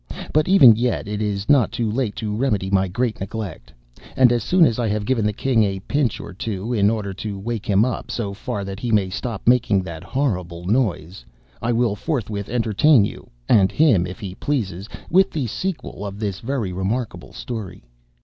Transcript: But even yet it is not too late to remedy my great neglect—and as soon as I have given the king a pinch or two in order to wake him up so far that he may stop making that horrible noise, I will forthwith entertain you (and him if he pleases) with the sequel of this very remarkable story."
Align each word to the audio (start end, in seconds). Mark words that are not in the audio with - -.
But 0.33 0.47
even 0.47 0.75
yet 0.77 1.07
it 1.07 1.21
is 1.21 1.47
not 1.47 1.71
too 1.71 1.91
late 1.91 2.15
to 2.15 2.35
remedy 2.35 2.71
my 2.71 2.87
great 2.87 3.19
neglect—and 3.19 4.31
as 4.31 4.41
soon 4.43 4.65
as 4.65 4.79
I 4.79 4.87
have 4.87 5.05
given 5.05 5.27
the 5.27 5.31
king 5.31 5.61
a 5.61 5.79
pinch 5.81 6.19
or 6.19 6.33
two 6.33 6.73
in 6.73 6.89
order 6.89 7.13
to 7.13 7.37
wake 7.37 7.67
him 7.67 7.85
up 7.85 8.09
so 8.09 8.33
far 8.33 8.65
that 8.65 8.79
he 8.79 8.91
may 8.91 9.11
stop 9.11 9.47
making 9.47 9.83
that 9.83 10.03
horrible 10.03 10.65
noise, 10.65 11.23
I 11.61 11.71
will 11.71 11.95
forthwith 11.95 12.49
entertain 12.49 13.05
you 13.05 13.29
(and 13.47 13.71
him 13.71 14.07
if 14.07 14.19
he 14.19 14.33
pleases) 14.33 14.89
with 15.11 15.29
the 15.29 15.45
sequel 15.45 16.03
of 16.03 16.17
this 16.19 16.39
very 16.39 16.73
remarkable 16.73 17.31
story." 17.31 17.83